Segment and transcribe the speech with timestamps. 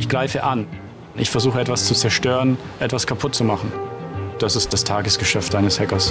[0.00, 0.66] Ich greife an.
[1.14, 3.70] Ich versuche etwas zu zerstören, etwas kaputt zu machen.
[4.38, 6.10] Das ist das Tagesgeschäft eines Hackers.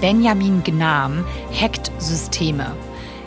[0.00, 2.72] Benjamin Gnam hackt Systeme,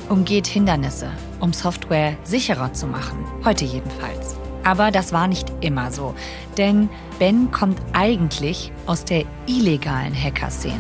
[0.10, 3.24] umgeht Hindernisse, um Software sicherer zu machen.
[3.46, 4.36] Heute jedenfalls.
[4.66, 6.16] Aber das war nicht immer so,
[6.58, 10.76] denn Ben kommt eigentlich aus der illegalen Hacker-Szene.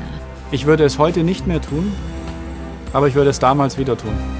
[0.51, 1.93] Ich würde es heute nicht mehr tun,
[2.91, 4.38] aber ich würde es damals wieder tun.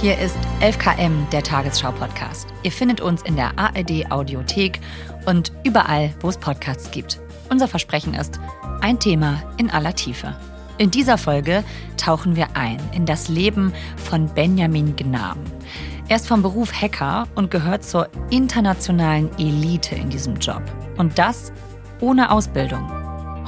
[0.00, 2.46] Hier ist 11KM, der Tagesschau-Podcast.
[2.62, 4.78] Ihr findet uns in der ARD-Audiothek
[5.26, 7.20] und überall, wo es Podcasts gibt.
[7.50, 8.38] Unser Versprechen ist,
[8.80, 10.36] ein Thema in aller Tiefe.
[10.78, 11.64] In dieser Folge
[11.96, 15.38] tauchen wir ein in das Leben von Benjamin Gnam.
[16.08, 20.62] Er ist vom Beruf Hacker und gehört zur internationalen Elite in diesem Job.
[20.96, 21.52] Und das
[22.00, 22.97] ohne Ausbildung.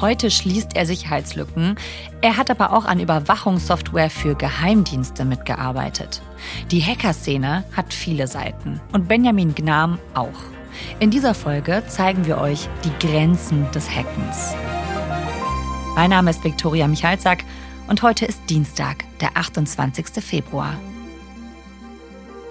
[0.01, 1.77] Heute schließt er Sicherheitslücken.
[2.23, 6.23] Er hat aber auch an Überwachungssoftware für Geheimdienste mitgearbeitet.
[6.71, 10.29] Die Hackerszene hat viele Seiten und Benjamin Gnam auch.
[11.01, 14.55] In dieser Folge zeigen wir euch die Grenzen des Hackens.
[15.97, 17.45] Mein Name ist Viktoria Michalzack
[17.89, 20.07] und heute ist Dienstag, der 28.
[20.25, 20.79] Februar.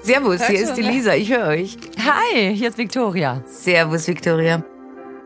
[0.04, 1.78] Servus, hier ist die Lisa, ich höre euch.
[1.98, 3.42] Hi, hier ist Viktoria.
[3.46, 4.64] Servus, Viktoria.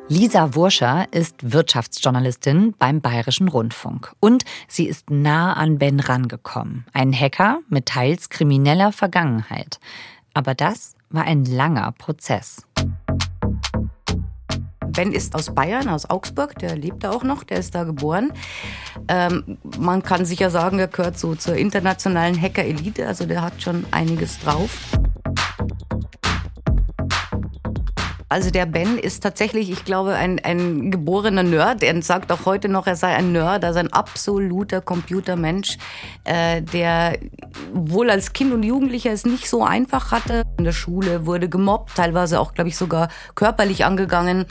[0.09, 7.13] Lisa Wurscher ist Wirtschaftsjournalistin beim Bayerischen Rundfunk und sie ist nah an Ben rangekommen, ein
[7.13, 9.79] Hacker mit teils krimineller Vergangenheit.
[10.33, 12.65] Aber das war ein langer Prozess.
[14.89, 18.33] Ben ist aus Bayern, aus Augsburg, der lebt da auch noch, der ist da geboren.
[19.07, 23.85] Ähm, man kann sicher sagen, er gehört so zur internationalen Hacker-Elite, also der hat schon
[23.91, 24.97] einiges drauf.
[28.33, 31.83] Also der Ben ist tatsächlich, ich glaube, ein, ein geborener Nerd.
[31.83, 35.77] Er sagt auch heute noch, er sei ein Nerd, also ein absoluter Computermensch,
[36.23, 37.19] äh, der
[37.71, 40.45] wohl als Kind und Jugendlicher es nicht so einfach hatte.
[40.57, 44.45] In der Schule wurde gemobbt, teilweise auch, glaube ich, sogar körperlich angegangen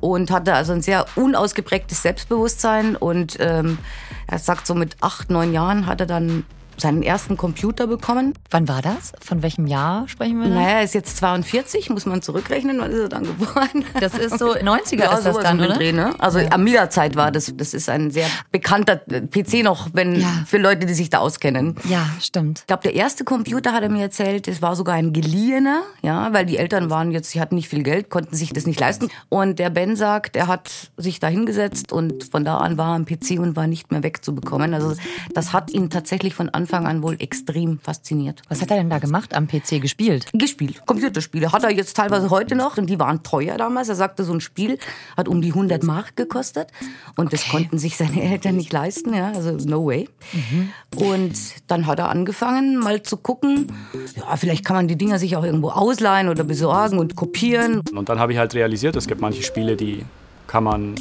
[0.00, 3.78] und hatte also ein sehr unausgeprägtes Selbstbewusstsein und ähm,
[4.26, 6.44] er sagt so mit acht, neun Jahren hat er dann
[6.78, 8.34] seinen ersten Computer bekommen.
[8.50, 9.12] Wann war das?
[9.20, 10.48] Von welchem Jahr sprechen wir?
[10.48, 10.54] Da?
[10.54, 13.84] Naja, er ist jetzt 42, muss man zurückrechnen, wann ist er dann geboren?
[13.98, 15.74] Das ist so 90er ja, ist das dann, oder?
[15.74, 16.14] Dreh, ne?
[16.18, 16.52] Also ja.
[16.52, 17.52] Amiga-Zeit war das.
[17.56, 20.28] Das ist ein sehr bekannter PC noch, wenn ja.
[20.46, 21.76] für Leute, die sich da auskennen.
[21.88, 22.60] Ja, stimmt.
[22.60, 26.32] Ich glaube, der erste Computer hat er mir erzählt, das war sogar ein geliehener, ja,
[26.32, 29.08] weil die Eltern waren jetzt, sie hatten nicht viel Geld, konnten sich das nicht leisten.
[29.28, 32.96] Und der Ben sagt, er hat sich da hingesetzt und von da an war er
[32.96, 34.74] am PC und war nicht mehr wegzubekommen.
[34.74, 34.94] Also
[35.34, 38.42] das hat ihn tatsächlich von Anfang Anfang an wohl extrem fasziniert.
[38.48, 40.26] Was hat er denn da gemacht am PC gespielt?
[40.32, 41.52] Gespielt, Computerspiele.
[41.52, 43.88] Hat er jetzt teilweise heute noch und die waren teuer damals.
[43.88, 44.76] Er sagte, so ein Spiel
[45.16, 46.72] hat um die 100 Mark gekostet
[47.14, 47.36] und okay.
[47.36, 50.08] das konnten sich seine Eltern nicht leisten, ja, also no way.
[50.32, 50.72] Mhm.
[50.96, 51.38] Und
[51.68, 53.68] dann hat er angefangen mal zu gucken,
[54.16, 57.80] ja, vielleicht kann man die Dinger sich auch irgendwo ausleihen oder besorgen und kopieren.
[57.94, 60.04] Und dann habe ich halt realisiert, es gibt manche Spiele, die
[60.48, 60.96] kann man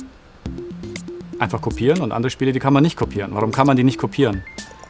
[1.39, 3.31] einfach kopieren und andere Spiele, die kann man nicht kopieren.
[3.33, 4.43] Warum kann man die nicht kopieren?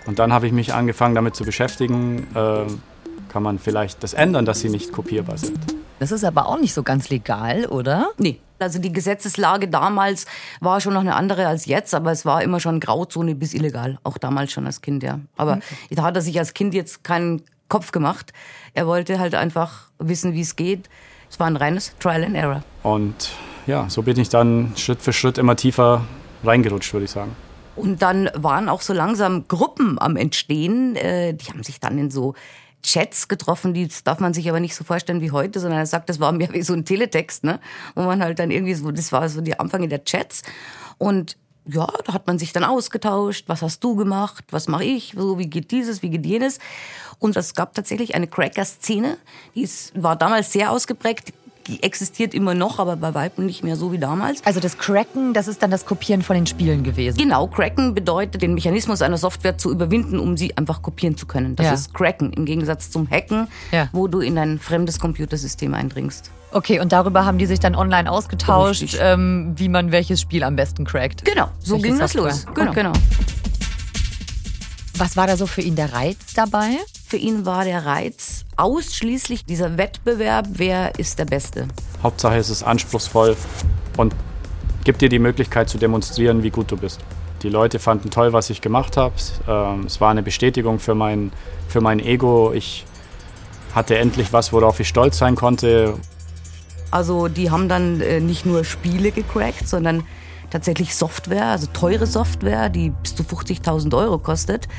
[0.06, 2.66] Und dann habe ich mich angefangen damit zu beschäftigen, äh,
[3.30, 5.60] kann man vielleicht das ändern, dass sie nicht kopierbar sind.
[6.00, 8.10] Das ist aber auch nicht so ganz legal, oder?
[8.18, 8.40] Nee.
[8.60, 10.26] Also die Gesetzeslage damals
[10.62, 13.98] war schon noch eine andere als jetzt, aber es war immer schon Grauzone bis illegal,
[14.04, 15.20] auch damals schon als Kind, ja.
[15.36, 15.96] Aber okay.
[15.96, 18.32] da hat er sich als Kind jetzt keinen Kopf gemacht.
[18.74, 20.90] Er wollte halt einfach wissen, wie es geht.
[21.30, 22.64] Es war ein reines Trial and Error.
[22.84, 23.32] Und
[23.68, 26.06] ja, so bin ich dann Schritt für Schritt immer tiefer
[26.44, 27.36] reingerutscht, würde ich sagen.
[27.76, 30.96] Und dann waren auch so langsam Gruppen am Entstehen.
[30.96, 32.34] Äh, die haben sich dann in so
[32.86, 36.08] Chats getroffen, die darf man sich aber nicht so vorstellen wie heute, sondern er sagt,
[36.08, 37.60] das war mehr wie so ein Teletext, ne?
[37.96, 40.44] Wo man halt dann irgendwie so, das war so die Anfänge der Chats.
[40.98, 41.38] Und
[41.68, 45.40] ja, da hat man sich dann ausgetauscht, was hast du gemacht, was mache ich, so
[45.40, 46.60] wie geht dieses, wie geht jenes.
[47.18, 49.18] Und es gab tatsächlich eine Cracker-Szene,
[49.56, 51.34] die ist, war damals sehr ausgeprägt
[51.68, 54.46] die existiert immer noch, aber bei Weitem nicht mehr so wie damals.
[54.46, 57.18] Also das Cracken, das ist dann das Kopieren von den Spielen gewesen.
[57.18, 61.56] Genau, Cracken bedeutet, den Mechanismus einer Software zu überwinden, um sie einfach kopieren zu können.
[61.56, 61.74] Das ja.
[61.74, 63.90] ist Cracken im Gegensatz zum Hacken, ja.
[63.92, 66.32] wo du in ein fremdes Computersystem eindringst.
[66.52, 70.56] Okay, und darüber haben die sich dann online ausgetauscht, ähm, wie man welches Spiel am
[70.56, 71.26] besten crackt.
[71.26, 72.24] Genau, so Welche ging Software.
[72.24, 72.56] das los.
[72.56, 72.72] Genau.
[72.72, 72.94] genau.
[74.98, 76.78] Was war da so für ihn der Reiz dabei?
[77.06, 81.68] Für ihn war der Reiz ausschließlich dieser Wettbewerb, wer ist der Beste.
[82.02, 83.36] Hauptsache es ist anspruchsvoll
[83.98, 84.16] und
[84.86, 87.02] gibt dir die Möglichkeit zu demonstrieren, wie gut du bist.
[87.44, 89.16] Die Leute fanden toll, was ich gemacht habe.
[89.50, 91.34] Ähm, es war eine Bestätigung für mein,
[91.68, 92.54] für mein Ego.
[92.54, 92.86] Ich
[93.74, 95.96] hatte endlich was, worauf ich stolz sein konnte.
[96.90, 100.06] Also die haben dann äh, nicht nur Spiele gecrackt, sondern
[100.56, 104.70] tatsächlich Software, also teure Software, die bis zu 50.000 Euro kostet.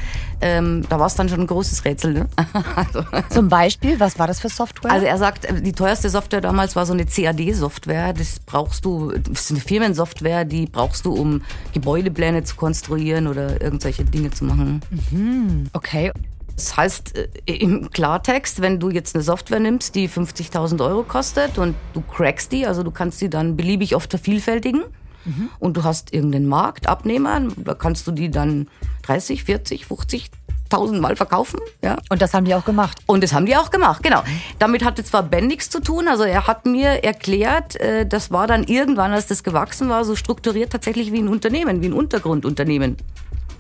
[0.41, 2.15] Ähm, da war es dann schon ein großes Rätsel.
[2.15, 2.29] Ne?
[2.77, 4.91] also, Zum Beispiel, was war das für Software?
[4.91, 8.15] Also er sagt, die teuerste Software damals war so eine CAD-Software.
[8.15, 11.43] Das brauchst du, das ist eine Firmensoftware, die brauchst du, um
[11.75, 14.81] Gebäudepläne zu konstruieren oder irgendwelche Dinge zu machen.
[15.11, 16.11] Mhm, okay.
[16.55, 21.59] Das heißt äh, im Klartext, wenn du jetzt eine Software nimmst, die 50.000 Euro kostet
[21.59, 24.85] und du crackst die, also du kannst die dann beliebig oft vervielfältigen
[25.27, 25.51] mhm.
[25.59, 28.69] und du hast irgendeinen Marktabnehmer, da kannst du die dann
[29.03, 30.31] 30, 40, 50
[30.69, 31.61] tausendmal verkaufen.
[31.83, 31.97] Ja.
[32.09, 32.99] Und das haben die auch gemacht.
[33.07, 34.23] Und das haben die auch gemacht, genau.
[34.59, 38.47] Damit hatte zwar Ben nichts zu tun, also er hat mir erklärt, äh, das war
[38.47, 42.97] dann irgendwann, als das gewachsen war, so strukturiert tatsächlich wie ein Unternehmen, wie ein Untergrundunternehmen.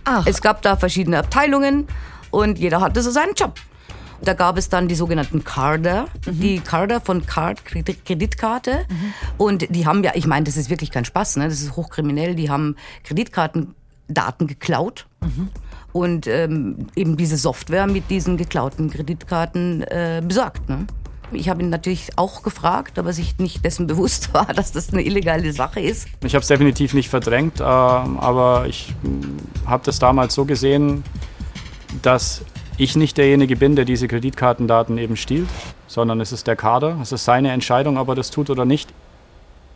[0.04, 0.26] Ach.
[0.26, 1.86] Es gab da verschiedene Abteilungen
[2.30, 3.54] und jeder hatte so seinen Job.
[4.22, 6.40] Da gab es dann die sogenannten Carder, mhm.
[6.40, 8.86] die Carder von Card, Kreditkarte.
[8.88, 9.14] Mhm.
[9.38, 11.48] Und die haben ja, ich meine, das ist wirklich kein Spaß, ne?
[11.48, 15.06] das ist hochkriminell, die haben Kreditkartendaten geklaut.
[15.20, 15.48] Mhm.
[15.92, 20.69] Und ähm, eben diese Software mit diesen geklauten Kreditkarten äh, besorgt.
[20.69, 20.86] Ne?
[21.32, 25.02] Ich habe ihn natürlich auch gefragt, aber sich nicht dessen bewusst war, dass das eine
[25.02, 26.08] illegale Sache ist.
[26.24, 29.36] Ich habe es definitiv nicht verdrängt, äh, aber ich hm,
[29.66, 31.02] habe das damals so gesehen,
[32.02, 32.42] dass
[32.78, 35.49] ich nicht derjenige bin, der diese Kreditkartendaten eben stiehlt,
[35.87, 36.99] sondern es ist der Kader.
[37.00, 38.93] Es ist seine Entscheidung, ob er das tut oder nicht.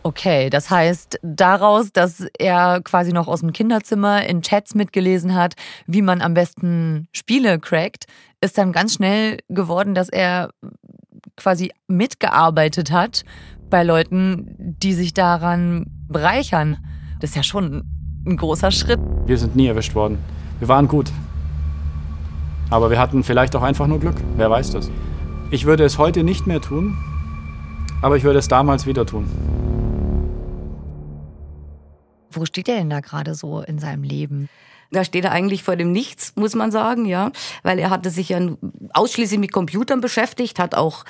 [0.02, 5.54] Okay, das heißt daraus, dass er quasi noch aus dem Kinderzimmer in Chats mitgelesen hat,
[5.86, 8.06] wie man am besten Spiele crackt,
[8.40, 10.50] ist dann ganz schnell geworden, dass er
[11.36, 13.24] quasi mitgearbeitet hat
[13.68, 16.78] bei Leuten, die sich daran bereichern.
[17.20, 17.84] Das ist ja schon
[18.26, 19.00] ein großer Schritt.
[19.26, 20.18] Wir sind nie erwischt worden.
[20.60, 21.10] Wir waren gut.
[22.70, 24.14] Aber wir hatten vielleicht auch einfach nur Glück.
[24.36, 24.90] Wer weiß das.
[25.50, 26.96] Ich würde es heute nicht mehr tun,
[28.00, 29.28] aber ich würde es damals wieder tun.
[32.30, 34.48] Wo steht er denn da gerade so in seinem Leben?
[34.92, 37.32] Da steht er eigentlich vor dem Nichts, muss man sagen, ja,
[37.64, 38.40] weil er hatte sich ja
[38.92, 41.04] ausschließlich mit Computern beschäftigt, hat auch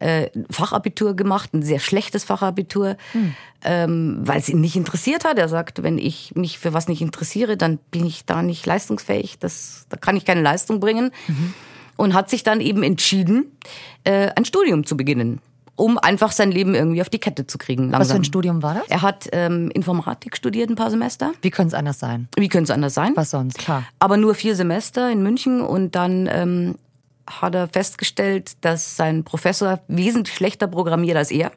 [0.00, 3.34] äh, Fachabitur gemacht, ein sehr schlechtes Fachabitur, hm.
[3.62, 5.38] ähm, weil es ihn nicht interessiert hat.
[5.38, 9.38] Er sagt, wenn ich mich für was nicht interessiere, dann bin ich da nicht leistungsfähig,
[9.38, 11.12] das, da kann ich keine Leistung bringen.
[11.28, 11.54] Mhm.
[11.96, 13.58] Und hat sich dann eben entschieden,
[14.04, 15.42] äh, ein Studium zu beginnen
[15.80, 17.84] um einfach sein Leben irgendwie auf die Kette zu kriegen.
[17.84, 18.00] Langsam.
[18.00, 18.84] Was für ein Studium war das?
[18.88, 21.32] Er hat ähm, Informatik studiert ein paar Semester.
[21.40, 22.28] Wie könnte es anders sein?
[22.36, 23.12] Wie könnte es anders sein?
[23.14, 23.84] Was sonst, klar.
[23.98, 26.74] Aber nur vier Semester in München und dann ähm,
[27.30, 31.52] hat er festgestellt, dass sein Professor wesentlich schlechter programmiert als er.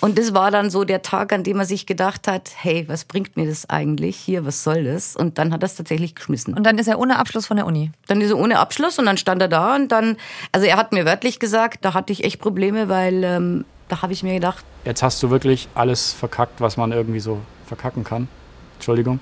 [0.00, 3.04] Und das war dann so der Tag, an dem er sich gedacht hat, hey, was
[3.04, 5.16] bringt mir das eigentlich hier, was soll das?
[5.16, 6.54] Und dann hat er es tatsächlich geschmissen.
[6.54, 7.90] Und dann ist er ohne Abschluss von der Uni?
[8.06, 10.16] Dann ist er ohne Abschluss und dann stand er da und dann,
[10.52, 14.12] also er hat mir wörtlich gesagt, da hatte ich echt Probleme, weil ähm, da habe
[14.12, 14.64] ich mir gedacht.
[14.84, 18.28] Jetzt hast du wirklich alles verkackt, was man irgendwie so verkacken kann.
[18.76, 19.20] Entschuldigung.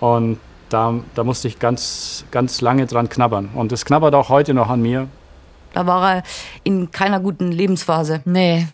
[0.00, 3.50] Und da, da musste ich ganz, ganz lange dran knabbern.
[3.54, 5.08] Und es knabbert auch heute noch an mir.
[5.72, 6.22] Da war er
[6.64, 8.22] in keiner guten Lebensphase.
[8.24, 8.66] Nee,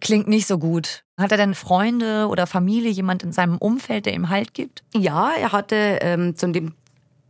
[0.00, 1.02] klingt nicht so gut.
[1.18, 4.82] Hat er denn Freunde oder Familie, jemand in seinem Umfeld, der ihm Halt gibt?
[4.94, 6.74] Ja, er hatte ähm, zu dem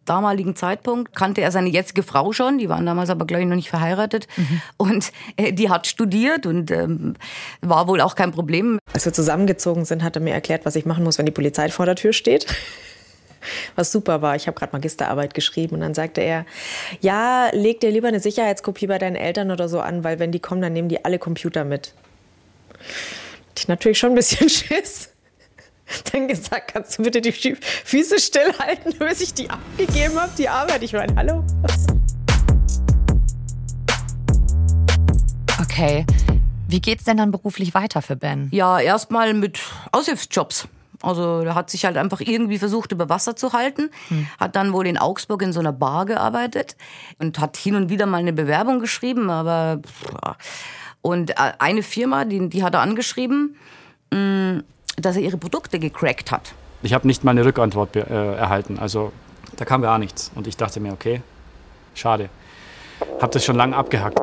[0.04, 3.54] damaligen Zeitpunkt kannte er seine jetzige Frau schon, die waren damals aber glaube ich noch
[3.54, 4.60] nicht verheiratet mhm.
[4.76, 7.14] und äh, die hat studiert und ähm,
[7.60, 8.80] war wohl auch kein Problem.
[8.92, 11.68] Als wir zusammengezogen sind, hat er mir erklärt, was ich machen muss, wenn die Polizei
[11.68, 12.46] vor der Tür steht
[13.76, 14.36] was super war.
[14.36, 16.46] Ich habe gerade Magisterarbeit geschrieben und dann sagte er,
[17.00, 20.40] ja, leg dir lieber eine Sicherheitskopie bei deinen Eltern oder so an, weil wenn die
[20.40, 21.94] kommen, dann nehmen die alle Computer mit.
[22.78, 25.10] Hatte ich natürlich schon ein bisschen Schiss.
[26.10, 30.82] Dann gesagt, kannst du bitte die Füße stillhalten, bis ich die abgegeben habe, die Arbeit.
[30.82, 31.44] Ich meine, hallo.
[35.60, 36.06] Okay.
[36.68, 38.48] Wie geht's denn dann beruflich weiter für Ben?
[38.50, 39.60] Ja, erstmal mit
[39.92, 40.68] Aushilfsjobs.
[41.02, 43.90] Also er hat sich halt einfach irgendwie versucht, über Wasser zu halten.
[44.08, 44.26] Hm.
[44.38, 46.76] Hat dann wohl in Augsburg in so einer Bar gearbeitet
[47.18, 49.80] und hat hin und wieder mal eine Bewerbung geschrieben, aber
[51.02, 53.56] und äh, eine Firma, die, die hat er angeschrieben,
[54.12, 54.60] mm,
[54.96, 56.54] dass er ihre Produkte gecrackt hat.
[56.82, 58.78] Ich habe nicht mal eine Rückantwort äh, erhalten.
[58.78, 59.12] Also
[59.56, 60.30] da kam gar nichts.
[60.34, 61.22] Und ich dachte mir, okay,
[61.94, 62.28] schade.
[63.20, 64.18] Hab das schon lange abgehackt.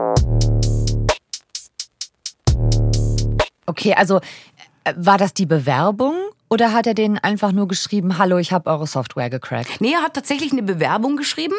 [3.66, 4.18] Okay, also
[4.84, 6.16] äh, war das die Bewerbung
[6.50, 9.82] oder hat er denen einfach nur geschrieben, hallo, ich habe eure Software gecrackt?
[9.82, 11.56] Nee, er hat tatsächlich eine Bewerbung geschrieben.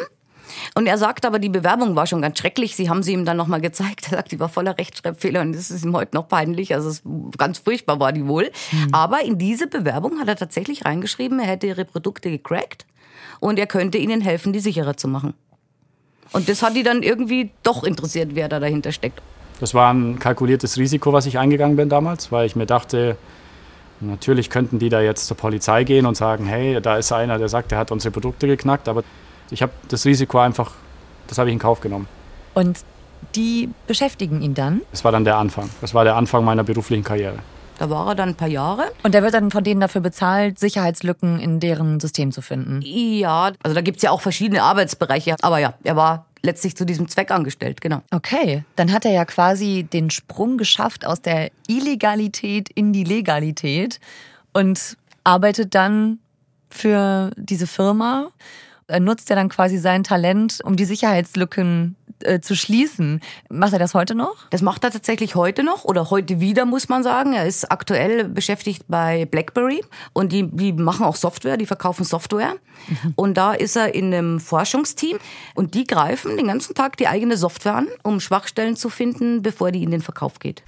[0.75, 2.75] Und er sagt aber, die Bewerbung war schon ganz schrecklich.
[2.75, 4.07] Sie haben sie ihm dann nochmal gezeigt.
[4.11, 6.73] Er sagt, die war voller Rechtschreibfehler und das ist ihm heute noch peinlich.
[6.73, 6.91] Also
[7.37, 8.51] ganz furchtbar war die wohl.
[8.71, 8.93] Mhm.
[8.93, 12.85] Aber in diese Bewerbung hat er tatsächlich reingeschrieben, er hätte ihre Produkte gecrackt
[13.39, 15.33] und er könnte ihnen helfen, die sicherer zu machen.
[16.33, 19.21] Und das hat die dann irgendwie doch interessiert, wer da dahinter steckt.
[19.59, 23.15] Das war ein kalkuliertes Risiko, was ich eingegangen bin damals, weil ich mir dachte,
[24.01, 27.49] Natürlich könnten die da jetzt zur Polizei gehen und sagen, hey, da ist einer, der
[27.49, 29.03] sagt, der hat unsere Produkte geknackt, aber
[29.51, 30.71] ich habe das Risiko einfach,
[31.27, 32.07] das habe ich in Kauf genommen.
[32.53, 32.79] Und
[33.35, 34.81] die beschäftigen ihn dann?
[34.91, 35.69] Das war dann der Anfang.
[35.79, 37.37] Das war der Anfang meiner beruflichen Karriere.
[37.77, 38.91] Da war er dann ein paar Jahre.
[39.03, 42.81] Und der wird dann von denen dafür bezahlt, Sicherheitslücken in deren System zu finden.
[42.83, 45.35] Ja, also da gibt's ja auch verschiedene Arbeitsbereiche.
[45.41, 48.01] Aber ja, er war letztlich zu diesem Zweck angestellt, genau.
[48.11, 53.99] Okay, dann hat er ja quasi den Sprung geschafft aus der Illegalität in die Legalität
[54.53, 56.19] und arbeitet dann
[56.69, 58.31] für diese Firma.
[58.91, 63.21] Er nutzt ja dann quasi sein Talent, um die Sicherheitslücken äh, zu schließen.
[63.49, 64.49] Macht er das heute noch?
[64.49, 67.31] Das macht er tatsächlich heute noch oder heute wieder, muss man sagen.
[67.31, 69.81] Er ist aktuell beschäftigt bei BlackBerry
[70.11, 72.55] und die, die machen auch Software, die verkaufen Software.
[72.87, 73.13] Mhm.
[73.15, 75.19] Und da ist er in einem Forschungsteam
[75.55, 79.71] und die greifen den ganzen Tag die eigene Software an, um Schwachstellen zu finden, bevor
[79.71, 80.63] die in den Verkauf geht.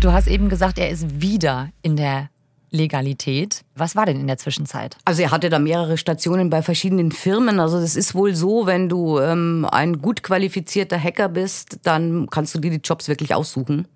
[0.00, 2.30] Du hast eben gesagt, er ist wieder in der
[2.76, 3.62] Legalität.
[3.74, 4.96] Was war denn in der Zwischenzeit?
[5.04, 7.60] Also er hatte da mehrere Stationen bei verschiedenen Firmen.
[7.60, 12.54] Also es ist wohl so, wenn du ähm, ein gut qualifizierter Hacker bist, dann kannst
[12.54, 13.88] du dir die Jobs wirklich aussuchen.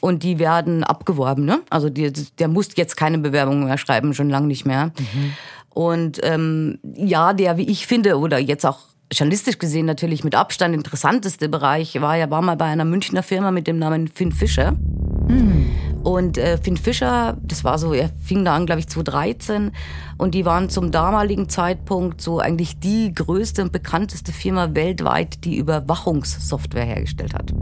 [0.00, 1.44] Und die werden abgeworben.
[1.44, 1.60] Ne?
[1.70, 4.92] Also die, der muss jetzt keine Bewerbung mehr schreiben, schon lange nicht mehr.
[4.98, 5.32] Mhm.
[5.70, 8.80] Und ähm, ja, der, wie ich finde, oder jetzt auch
[9.12, 13.50] journalistisch gesehen natürlich mit Abstand interessanteste Bereich war ja war mal bei einer Münchner Firma
[13.50, 14.72] mit dem Namen Finn Fischer.
[15.28, 15.89] Mhm.
[16.02, 19.72] Und äh, Finn Fischer, das war so, er fing da an, glaube ich, 2013.
[20.16, 25.56] Und die waren zum damaligen Zeitpunkt so eigentlich die größte und bekannteste Firma weltweit, die
[25.56, 27.52] Überwachungssoftware hergestellt hat.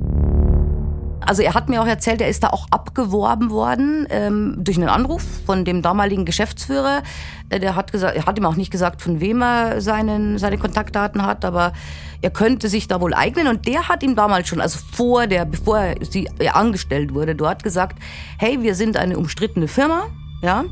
[1.29, 4.89] Also er hat mir auch erzählt, er ist da auch abgeworben worden ähm, durch einen
[4.89, 7.03] Anruf von dem damaligen Geschäftsführer.
[7.51, 10.57] Äh, der hat gesagt, er hat ihm auch nicht gesagt, von wem er seinen, seine
[10.57, 11.75] Kontaktdaten hat, aber
[12.23, 13.47] er könnte sich da wohl eignen.
[13.47, 17.35] Und der hat ihm damals schon, also vor der, bevor er, sie, er angestellt wurde,
[17.35, 17.99] dort gesagt,
[18.39, 20.07] hey, wir sind eine umstrittene Firma,
[20.41, 20.65] ja.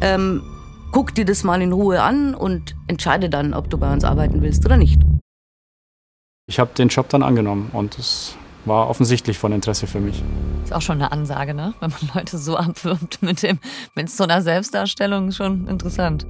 [0.00, 0.42] Ähm,
[0.90, 4.40] guck dir das mal in Ruhe an und entscheide dann, ob du bei uns arbeiten
[4.40, 5.02] willst oder nicht.
[6.46, 10.22] Ich habe den Job dann angenommen und es war offensichtlich von Interesse für mich.
[10.64, 11.74] Ist auch schon eine Ansage, ne?
[11.80, 13.58] Wenn man Leute so abwirbt mit dem,
[13.94, 16.26] mit so einer Selbstdarstellung, schon interessant.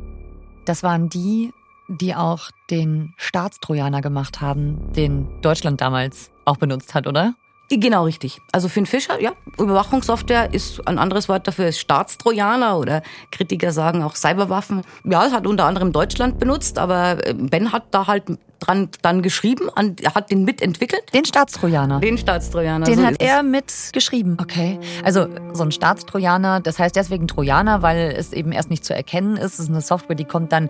[0.65, 1.53] Das waren die,
[1.89, 7.35] die auch den Staatstrojaner gemacht haben, den Deutschland damals auch benutzt hat, oder?
[7.71, 8.41] Genau richtig.
[8.51, 14.03] Also Finn Fischer, ja, Überwachungssoftware ist ein anderes Wort dafür, ist Staatstrojaner oder Kritiker sagen
[14.03, 14.83] auch Cyberwaffen.
[15.05, 18.25] Ja, es hat unter anderem Deutschland benutzt, aber äh, Ben hat da halt
[18.61, 19.69] dran dann geschrieben,
[20.03, 21.03] er hat den mitentwickelt.
[21.15, 22.01] Den Staatstrojaner.
[22.01, 22.87] Den Staatstrojaner.
[22.87, 24.37] Den so hat er mitgeschrieben.
[24.41, 24.79] Okay.
[25.05, 29.37] Also so ein Staatstrojaner, das heißt deswegen Trojaner, weil es eben erst nicht zu erkennen
[29.37, 29.55] ist.
[29.55, 30.69] Es ist eine Software, die kommt dann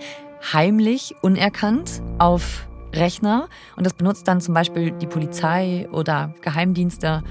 [0.53, 7.23] heimlich, unerkannt auf Rechner und das benutzt dann zum Beispiel die Polizei oder Geheimdienste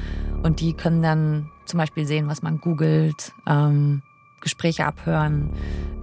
[0.44, 4.02] und die können dann zum Beispiel sehen, was man googelt, ähm,
[4.42, 5.50] Gespräche abhören,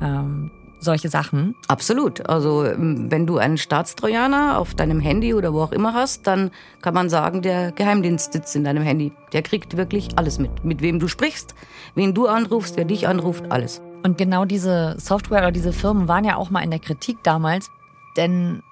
[0.02, 0.50] ähm,
[0.84, 1.54] solche Sachen.
[1.68, 2.28] Absolut.
[2.28, 6.50] Also ähm, wenn du einen Staatstrojaner auf deinem Handy oder wo auch immer hast, dann
[6.82, 9.12] kann man sagen, der Geheimdienst sitzt in deinem Handy.
[9.32, 10.64] Der kriegt wirklich alles mit.
[10.64, 11.54] Mit wem du sprichst,
[11.94, 13.82] wen du anrufst, wer dich anruft, alles.
[14.04, 17.70] Und genau diese Software oder diese Firmen waren ja auch mal in der Kritik damals,
[18.16, 18.62] denn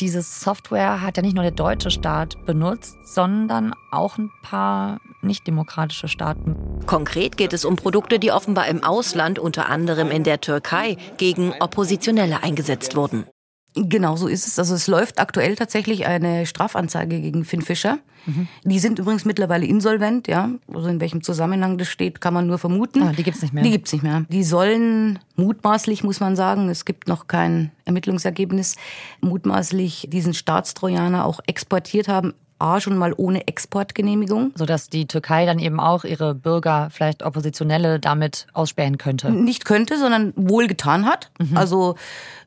[0.00, 6.08] diese Software hat ja nicht nur der deutsche Staat benutzt, sondern auch ein paar nichtdemokratische
[6.08, 6.56] Staaten.
[6.86, 11.52] Konkret geht es um Produkte, die offenbar im Ausland, unter anderem in der Türkei, gegen
[11.60, 13.26] Oppositionelle eingesetzt wurden.
[13.74, 14.58] Genau so ist es.
[14.58, 17.98] Also es läuft aktuell tatsächlich eine Strafanzeige gegen Finn Fischer.
[18.26, 18.48] Mhm.
[18.64, 20.50] Die sind übrigens mittlerweile insolvent, ja.
[20.72, 23.02] Also in welchem Zusammenhang das steht, kann man nur vermuten.
[23.02, 23.62] Ah, die gibt's nicht mehr.
[23.62, 24.24] Die gibt's nicht mehr.
[24.28, 28.76] Die sollen mutmaßlich, muss man sagen, es gibt noch kein Ermittlungsergebnis,
[29.20, 34.52] mutmaßlich diesen Staatstrojaner auch exportiert haben A schon mal ohne Exportgenehmigung.
[34.54, 39.30] Sodass die Türkei dann eben auch ihre Bürger, vielleicht Oppositionelle, damit ausspähen könnte.
[39.30, 41.30] Nicht könnte, sondern wohl getan hat.
[41.38, 41.56] Mhm.
[41.56, 41.96] Also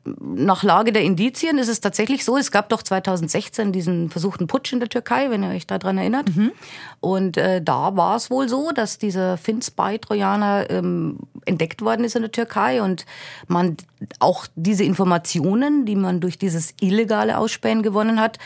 [0.05, 4.73] nach Lage der Indizien ist es tatsächlich so, es gab doch 2016 diesen versuchten Putsch
[4.73, 6.35] in der Türkei, wenn ihr euch daran erinnert.
[6.35, 6.51] Mhm.
[6.99, 12.21] Und äh, da war es wohl so, dass dieser Finspy-Trojaner ähm, entdeckt worden ist in
[12.21, 13.05] der Türkei und
[13.47, 13.77] man
[14.19, 18.39] auch diese Informationen, die man durch dieses illegale Ausspähen gewonnen hat,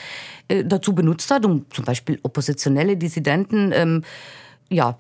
[0.50, 4.04] äh, dazu benutzt hat, um zum Beispiel oppositionelle Dissidenten ähm,
[4.70, 5.00] ja,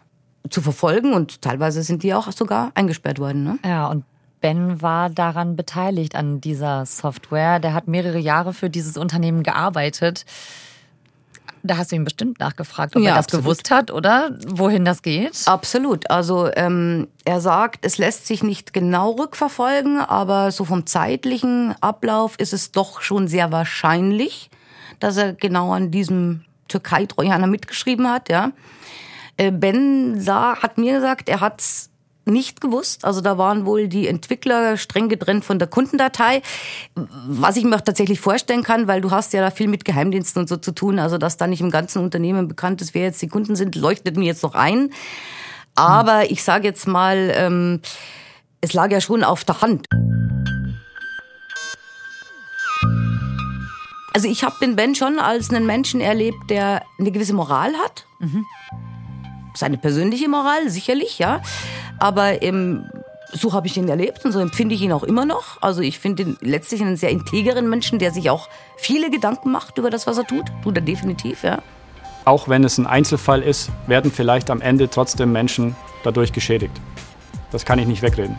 [0.49, 3.43] zu verfolgen und teilweise sind die auch sogar eingesperrt worden.
[3.43, 3.59] Ne?
[3.63, 4.05] Ja, und
[4.41, 7.59] Ben war daran beteiligt an dieser Software.
[7.59, 10.25] Der hat mehrere Jahre für dieses Unternehmen gearbeitet.
[11.63, 13.45] Da hast du ihn bestimmt nachgefragt, ob ja, er das absolut.
[13.45, 14.37] gewusst hat, oder?
[14.47, 15.41] Wohin das geht?
[15.47, 16.09] Absolut.
[16.09, 22.35] Also ähm, er sagt, es lässt sich nicht genau rückverfolgen, aber so vom zeitlichen Ablauf
[22.37, 24.49] ist es doch schon sehr wahrscheinlich,
[24.99, 28.51] dass er genau an diesem Türkei-Trojaner mitgeschrieben hat, ja.
[29.37, 31.89] Äh, ben Saar hat mir gesagt, er hat's
[32.27, 33.05] nicht gewusst.
[33.05, 36.41] Also da waren wohl die Entwickler streng getrennt von der Kundendatei.
[36.95, 40.41] Was ich mir auch tatsächlich vorstellen kann, weil du hast ja da viel mit Geheimdiensten
[40.41, 40.99] und so zu tun.
[40.99, 44.17] Also dass da nicht im ganzen Unternehmen bekannt ist, wer jetzt die Kunden sind, leuchtet
[44.17, 44.91] mir jetzt noch ein.
[45.75, 47.81] Aber ich sage jetzt mal, ähm,
[48.61, 49.87] es lag ja schon auf der Hand.
[54.13, 58.07] Also ich habe den Ben schon als einen Menschen erlebt, der eine gewisse Moral hat.
[58.17, 58.45] Mhm.
[59.57, 61.41] Seine persönliche Moral, sicherlich, ja.
[61.97, 62.91] Aber ähm,
[63.33, 65.59] so habe ich ihn erlebt und so empfinde ich ihn auch immer noch.
[65.61, 69.79] Also ich finde ihn letztlich einen sehr integeren Menschen, der sich auch viele Gedanken macht
[69.79, 70.45] über das, was er tut.
[70.61, 71.63] Tut er definitiv, ja.
[72.23, 76.79] Auch wenn es ein Einzelfall ist, werden vielleicht am Ende trotzdem Menschen dadurch geschädigt.
[77.51, 78.37] Das kann ich nicht wegreden.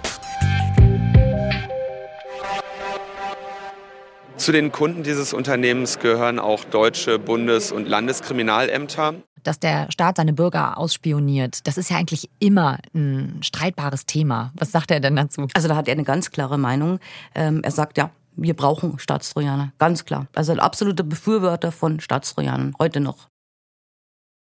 [4.37, 9.15] Zu den Kunden dieses Unternehmens gehören auch deutsche Bundes- und Landeskriminalämter.
[9.49, 14.53] Dass der Staat seine Bürger ausspioniert, das ist ja eigentlich immer ein streitbares Thema.
[14.55, 15.47] Was sagt er denn dazu?
[15.55, 16.99] Also da hat er eine ganz klare Meinung.
[17.35, 20.27] Ähm, er sagt ja, wir brauchen Staatstrojaner, ganz klar.
[20.35, 23.29] Also ein absoluter Befürworter von Staatstrojanern, heute noch.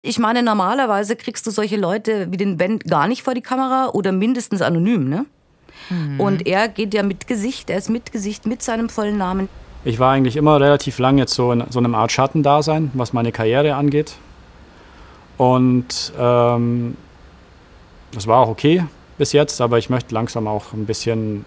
[0.03, 3.89] Ich meine, normalerweise kriegst du solche Leute wie den Ben gar nicht vor die Kamera
[3.95, 5.25] oder mindestens anonym, ne?
[5.89, 6.21] Mhm.
[6.21, 9.49] Und er geht ja mit Gesicht, er ist mit Gesicht, mit seinem vollen Namen.
[9.83, 13.33] Ich war eigentlich immer relativ lang jetzt so in so einem Art Schattendasein, was meine
[13.33, 14.17] Karriere angeht.
[15.41, 16.99] Und ähm,
[18.13, 18.85] das war auch okay
[19.17, 21.47] bis jetzt, aber ich möchte langsam auch ein bisschen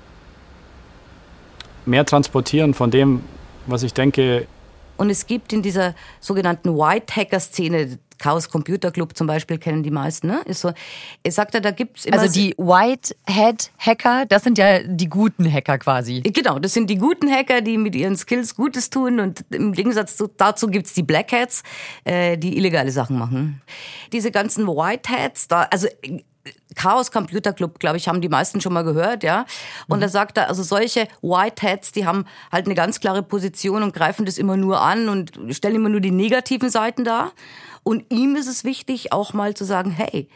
[1.86, 3.22] mehr transportieren von dem,
[3.68, 4.48] was ich denke.
[4.98, 9.84] Und es gibt in dieser sogenannten White Hacker Szene, Chaos Computer Club zum Beispiel kennen
[9.84, 10.42] die meisten, ne?
[10.46, 10.72] Ist so,
[11.24, 15.78] ich sagte, da gibt's immer Also die Whitehead Hacker, das sind ja die guten Hacker
[15.78, 16.22] quasi.
[16.22, 20.24] Genau, das sind die guten Hacker, die mit ihren Skills Gutes tun und im Gegensatz
[20.38, 23.62] dazu gibt's die Black äh, die illegale Sachen machen.
[24.14, 25.90] Diese ganzen Whiteheads, da, also
[26.76, 29.46] Chaos Computer Club, glaube ich, haben die meisten schon mal gehört, ja.
[29.88, 30.02] Und mhm.
[30.02, 34.26] da sagt er, also solche Whiteheads, die haben halt eine ganz klare Position und greifen
[34.26, 37.32] das immer nur an und stellen immer nur die negativen Seiten dar.
[37.84, 40.28] Und ihm ist es wichtig, auch mal zu sagen, hey,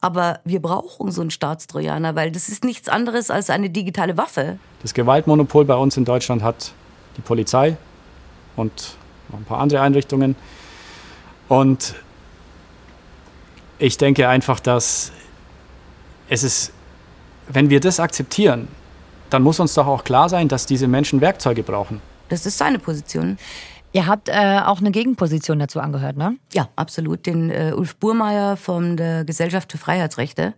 [0.00, 4.58] aber wir brauchen so einen Staatstrojaner, weil das ist nichts anderes als eine digitale Waffe.
[4.82, 6.72] Das Gewaltmonopol bei uns in Deutschland hat
[7.16, 7.76] die Polizei
[8.56, 8.96] und
[9.28, 10.36] noch ein paar andere Einrichtungen.
[11.48, 11.94] Und
[13.78, 15.12] ich denke einfach, dass
[16.28, 16.72] es ist,
[17.48, 18.68] wenn wir das akzeptieren,
[19.30, 22.00] dann muss uns doch auch klar sein, dass diese Menschen Werkzeuge brauchen.
[22.28, 23.38] Das ist seine Position.
[23.92, 26.36] Ihr habt äh, auch eine Gegenposition dazu angehört, ne?
[26.52, 27.26] Ja, absolut.
[27.26, 30.54] Den äh, Ulf Burmeier von der Gesellschaft für Freiheitsrechte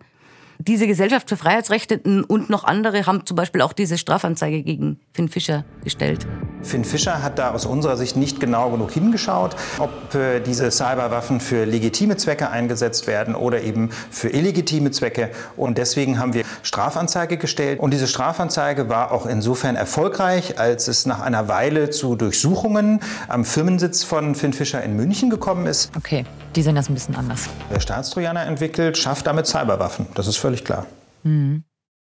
[0.69, 5.29] diese Gesellschaft für Freiheitsrechte und noch andere haben zum Beispiel auch diese Strafanzeige gegen Finn
[5.29, 6.27] Fischer gestellt.
[6.63, 11.41] Finn Fischer hat da aus unserer Sicht nicht genau genug hingeschaut, ob äh, diese Cyberwaffen
[11.41, 15.31] für legitime Zwecke eingesetzt werden oder eben für illegitime Zwecke.
[15.57, 17.81] Und deswegen haben wir Strafanzeige gestellt.
[17.81, 23.45] Und diese Strafanzeige war auch insofern erfolgreich, als es nach einer Weile zu Durchsuchungen am
[23.45, 25.91] Firmensitz von Finn Fischer in München gekommen ist.
[25.97, 27.49] Okay, die sind das ein bisschen anders.
[27.71, 30.07] Der Staatstrojaner entwickelt, schafft damit Cyberwaffen.
[30.15, 30.87] Das ist völlig klar.
[31.23, 31.65] Mhm.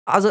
[0.04, 0.30] Also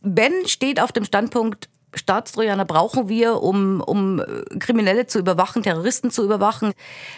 [0.00, 4.22] Ben steht auf dem Standpunkt, Staatstrojaner brauchen wir, um, um
[4.58, 6.72] Kriminelle zu überwachen, Terroristen zu überwachen.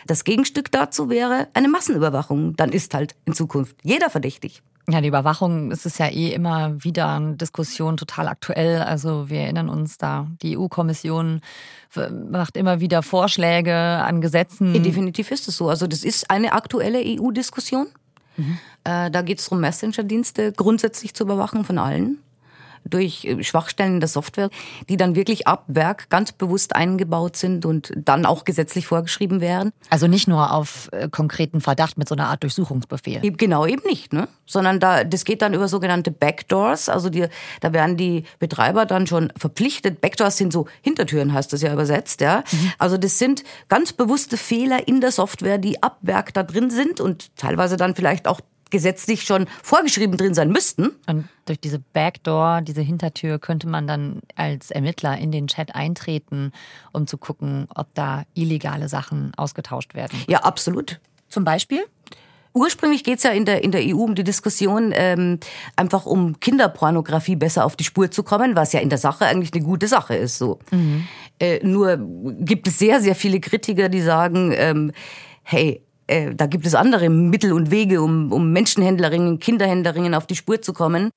[0.06, 2.56] Das Gegenstück dazu wäre eine Massenüberwachung.
[2.56, 4.62] Dann ist halt in Zukunft jeder verdächtig.
[4.88, 8.82] Ja, die Überwachung ist es ja eh immer wieder eine Diskussion total aktuell.
[8.82, 11.40] Also wir erinnern uns da, die EU-Kommission
[12.30, 14.82] macht immer wieder Vorschläge an Gesetzen.
[14.82, 15.68] Definitiv ist es so.
[15.68, 17.86] Also das ist eine aktuelle EU-Diskussion.
[18.36, 18.58] Mhm.
[18.84, 22.18] Äh, da geht es darum, Messenger-Dienste grundsätzlich zu überwachen von allen
[22.84, 24.50] durch äh, Schwachstellen in der Software,
[24.88, 29.72] die dann wirklich ab Werk ganz bewusst eingebaut sind und dann auch gesetzlich vorgeschrieben werden.
[29.90, 33.20] Also nicht nur auf äh, konkreten Verdacht mit so einer Art Durchsuchungsbefehl.
[33.20, 34.28] Genau, eben nicht, ne?
[34.46, 36.88] Sondern da, das geht dann über sogenannte Backdoors.
[36.88, 37.26] Also die,
[37.60, 40.00] da werden die Betreiber dann schon verpflichtet.
[40.00, 42.44] Backdoors sind so Hintertüren, heißt das ja übersetzt, ja.
[42.50, 42.72] Mhm.
[42.78, 47.00] Also das sind ganz bewusste Fehler in der Software, die ab Werk da drin sind
[47.00, 48.40] und teilweise dann vielleicht auch
[48.72, 50.90] gesetzlich schon vorgeschrieben drin sein müssten.
[51.06, 56.50] Und durch diese Backdoor, diese Hintertür, könnte man dann als Ermittler in den Chat eintreten,
[56.92, 60.18] um zu gucken, ob da illegale Sachen ausgetauscht werden.
[60.26, 61.00] Ja, absolut.
[61.28, 61.84] Zum Beispiel?
[62.54, 65.38] Ursprünglich geht es ja in der, in der EU um die Diskussion, ähm,
[65.76, 69.54] einfach um Kinderpornografie besser auf die Spur zu kommen, was ja in der Sache eigentlich
[69.54, 70.36] eine gute Sache ist.
[70.36, 70.58] So.
[70.70, 71.06] Mhm.
[71.38, 71.98] Äh, nur
[72.40, 74.92] gibt es sehr, sehr viele Kritiker, die sagen, ähm,
[75.42, 75.82] hey,
[76.12, 80.60] äh, da gibt es andere Mittel und Wege, um, um Menschenhändlerinnen, Kinderhändlerinnen auf die Spur
[80.60, 81.10] zu kommen.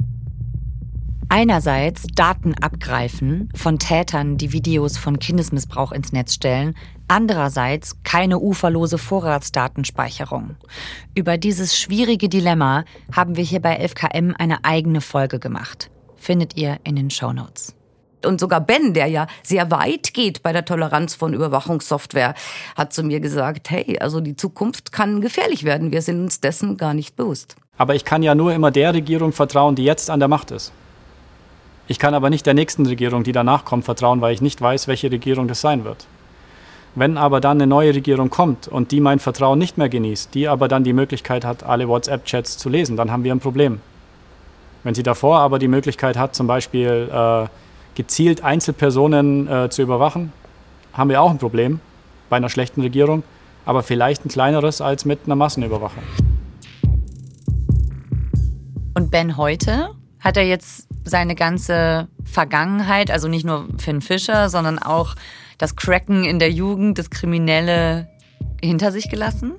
[1.28, 6.76] Einerseits Daten abgreifen von Tätern, die Videos von Kindesmissbrauch ins Netz stellen,
[7.08, 10.56] andererseits keine uferlose Vorratsdatenspeicherung.
[11.16, 15.90] Über dieses schwierige Dilemma haben wir hier bei 11KM eine eigene Folge gemacht.
[16.16, 17.76] Findet ihr in den Show Notes.
[18.26, 22.34] Und sogar Ben, der ja sehr weit geht bei der Toleranz von Überwachungssoftware,
[22.76, 25.92] hat zu mir gesagt, hey, also die Zukunft kann gefährlich werden.
[25.92, 27.56] Wir sind uns dessen gar nicht bewusst.
[27.78, 30.72] Aber ich kann ja nur immer der Regierung vertrauen, die jetzt an der Macht ist.
[31.88, 34.88] Ich kann aber nicht der nächsten Regierung, die danach kommt, vertrauen, weil ich nicht weiß,
[34.88, 36.08] welche Regierung das sein wird.
[36.96, 40.48] Wenn aber dann eine neue Regierung kommt und die mein Vertrauen nicht mehr genießt, die
[40.48, 43.82] aber dann die Möglichkeit hat, alle WhatsApp-Chats zu lesen, dann haben wir ein Problem.
[44.84, 47.48] Wenn sie davor aber die Möglichkeit hat, zum Beispiel äh,
[47.96, 50.32] gezielt Einzelpersonen äh, zu überwachen,
[50.94, 51.80] haben wir auch ein Problem
[52.30, 53.24] bei einer schlechten Regierung,
[53.66, 56.04] aber vielleicht ein kleineres als mit einer Massenüberwachung.
[58.94, 64.80] Und Ben heute hat er jetzt seine ganze Vergangenheit, also nicht nur Finn Fischer, sondern
[64.80, 65.16] auch
[65.58, 68.08] das Cracken in der Jugend, das Kriminelle
[68.62, 69.54] hinter sich gelassen?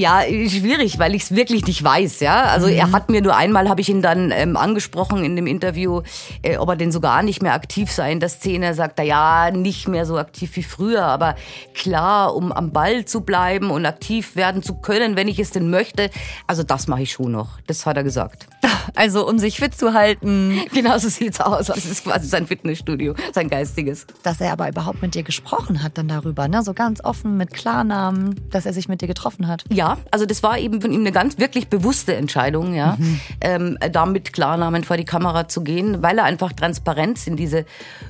[0.00, 2.20] Ja, schwierig, weil ich es wirklich nicht weiß.
[2.20, 2.72] Ja, also mhm.
[2.72, 6.00] er hat mir nur einmal habe ich ihn dann ähm, angesprochen in dem Interview,
[6.40, 8.64] äh, ob er denn so gar nicht mehr aktiv sei in der Szene.
[8.64, 11.34] Er sagt er ja nicht mehr so aktiv wie früher, aber
[11.74, 15.68] klar, um am Ball zu bleiben und aktiv werden zu können, wenn ich es denn
[15.68, 16.08] möchte.
[16.46, 17.60] Also das mache ich schon noch.
[17.66, 18.46] Das hat er gesagt.
[18.94, 20.60] Also um sich fit zu halten.
[20.72, 21.66] Genau so sieht's aus.
[21.66, 24.06] Das ist quasi sein Fitnessstudio, sein geistiges.
[24.22, 26.62] Dass er aber überhaupt mit dir gesprochen hat dann darüber, ne?
[26.62, 29.64] So ganz offen mit Klarnamen, dass er sich mit dir getroffen hat.
[29.70, 33.20] Ja, also das war eben von ihm eine ganz wirklich bewusste Entscheidung, ja, mhm.
[33.40, 37.64] ähm, da mit Klarnamen vor die Kamera zu gehen, weil er einfach Transparenz in diese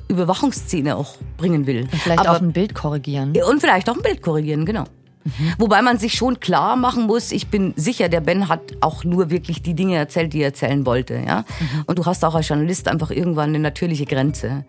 [0.07, 1.83] Überwachungsszene auch bringen will.
[1.91, 3.33] Und vielleicht aber, auch ein Bild korrigieren.
[3.49, 4.85] Und vielleicht auch ein Bild korrigieren, genau.
[5.23, 5.53] Mhm.
[5.57, 9.29] Wobei man sich schon klar machen muss, ich bin sicher, der Ben hat auch nur
[9.29, 11.15] wirklich die Dinge erzählt, die er erzählen wollte.
[11.15, 11.45] Ja?
[11.59, 11.83] Mhm.
[11.87, 14.65] Und du hast auch als Journalist einfach irgendwann eine natürliche Grenze.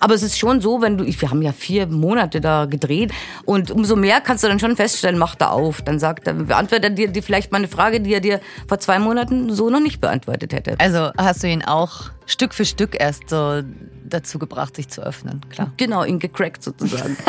[0.00, 3.12] Aber es ist schon so, wenn du, wir haben ja vier Monate da gedreht
[3.44, 5.82] und umso mehr kannst du dann schon feststellen, macht er auf.
[5.82, 8.78] Dann sagt er, beantwortet er dir, dir vielleicht mal eine Frage, die er dir vor
[8.78, 10.76] zwei Monaten so noch nicht beantwortet hätte.
[10.78, 13.62] Also hast du ihn auch Stück für Stück erst so
[14.04, 15.72] dazu gebracht, sich zu öffnen, klar.
[15.76, 17.16] Genau, ihn gecrackt sozusagen.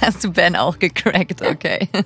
[0.00, 1.88] Hast du Ben auch gecrackt, okay.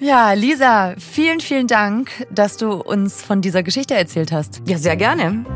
[0.00, 4.60] Ja, Lisa, vielen, vielen Dank, dass du uns von dieser Geschichte erzählt hast.
[4.66, 5.46] Ja, sehr gerne.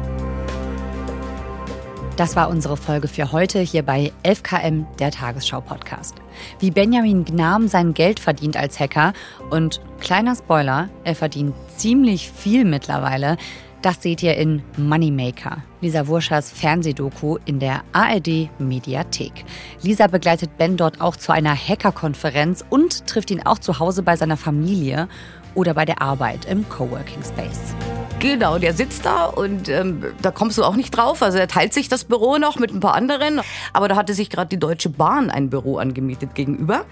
[2.19, 6.17] Das war unsere Folge für heute hier bei 11KM, der Tagesschau-Podcast.
[6.59, 9.13] Wie Benjamin Gnam sein Geld verdient als Hacker
[9.51, 13.37] und kleiner Spoiler, er verdient ziemlich viel mittlerweile,
[13.83, 19.45] das seht ihr in Moneymaker, Lisa Wurschers Fernsehdoku in der ARD Mediathek.
[19.83, 24.17] Lisa begleitet Ben dort auch zu einer Hackerkonferenz und trifft ihn auch zu Hause bei
[24.17, 25.09] seiner Familie
[25.55, 27.75] oder bei der Arbeit im Coworking Space.
[28.21, 31.23] Genau, der sitzt da und ähm, da kommst du auch nicht drauf.
[31.23, 33.41] Also er teilt sich das Büro noch mit ein paar anderen.
[33.73, 36.85] Aber da hatte sich gerade die Deutsche Bahn ein Büro angemietet gegenüber.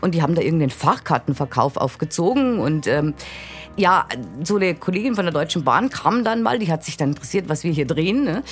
[0.00, 3.12] Und die haben da irgendeinen Fahrkartenverkauf aufgezogen und ähm,
[3.76, 4.06] ja,
[4.42, 7.50] so eine Kollegin von der Deutschen Bahn kam dann mal, die hat sich dann interessiert,
[7.50, 8.24] was wir hier drehen.
[8.24, 8.42] Ne?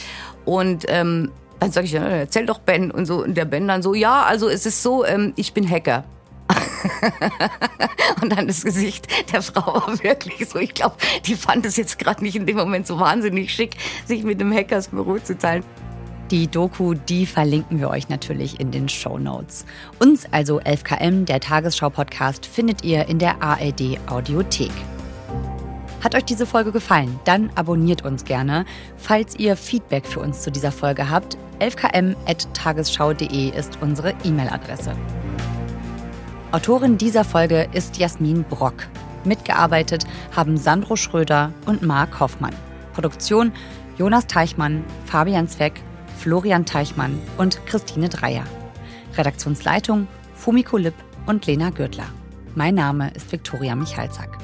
[0.44, 2.90] Und ähm, dann sage ich, erzähl doch Ben.
[2.90, 5.68] Und so und der Ben dann so, ja, also es ist so, ähm, ich bin
[5.68, 6.04] Hacker.
[8.22, 11.98] und dann das Gesicht der Frau war wirklich so, ich glaube, die fand es jetzt
[11.98, 15.64] gerade nicht in dem Moment so wahnsinnig schick, sich mit dem Hackers Büro zu teilen.
[16.30, 19.64] Die Doku, die verlinken wir euch natürlich in den Show Notes.
[19.98, 24.72] Uns, also 11KM, der Tagesschau-Podcast, findet ihr in der ARD Audiothek.
[26.04, 27.18] Hat euch diese Folge gefallen?
[27.24, 28.66] Dann abonniert uns gerne.
[28.98, 34.94] Falls ihr Feedback für uns zu dieser Folge habt, 11km.tagesschau.de ist unsere E-Mail-Adresse.
[36.50, 38.86] Autorin dieser Folge ist Jasmin Brock.
[39.24, 42.54] Mitgearbeitet haben Sandro Schröder und Marc Hoffmann.
[42.94, 43.52] Produktion
[43.98, 45.82] Jonas Teichmann, Fabian Zweck,
[46.16, 48.44] Florian Teichmann und Christine Dreier.
[49.16, 50.94] Redaktionsleitung Fumiko Lipp
[51.26, 52.06] und Lena Gürtler.
[52.54, 54.38] Mein Name ist Viktoria Michalzack.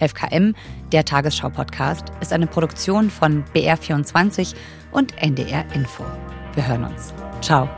[0.00, 0.54] FKM,
[0.90, 4.54] der Tagesschau-Podcast, ist eine Produktion von BR24
[4.90, 6.04] und NDR Info.
[6.54, 7.14] Wir hören uns.
[7.40, 7.68] Ciao.